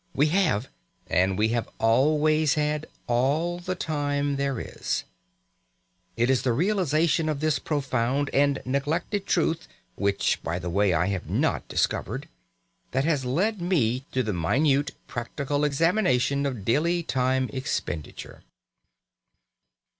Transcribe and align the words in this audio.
We 0.15 0.29
have, 0.29 0.67
and 1.05 1.37
we 1.37 1.49
have 1.49 1.69
always 1.77 2.55
had, 2.55 2.87
all 3.05 3.59
the 3.59 3.75
time 3.75 4.35
there 4.37 4.59
is. 4.59 5.03
It 6.17 6.27
is 6.31 6.41
the 6.41 6.53
realisation 6.53 7.29
of 7.29 7.39
this 7.39 7.59
profound 7.59 8.31
and 8.33 8.63
neglected 8.65 9.27
truth 9.27 9.67
(which, 9.93 10.41
by 10.41 10.57
the 10.57 10.71
way, 10.71 10.91
I 10.91 11.05
have 11.05 11.29
not 11.29 11.67
discovered) 11.67 12.27
that 12.93 13.05
has 13.05 13.25
led 13.25 13.61
me 13.61 14.03
to 14.11 14.23
the 14.23 14.33
minute 14.33 14.95
practical 15.05 15.63
examination 15.63 16.47
of 16.47 16.65
daily 16.65 17.03
time 17.03 17.47
expenditure. 17.53 18.41